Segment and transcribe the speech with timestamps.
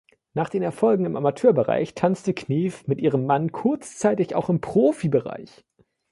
[0.33, 5.63] Nach den Erfolgen im Amateurbereich tanzte Knief mit ihrem Mann kurzzeitig auch im Profibereich.